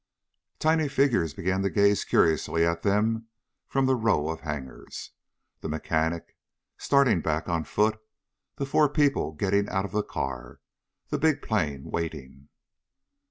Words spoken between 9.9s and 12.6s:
the car, the big plane waiting....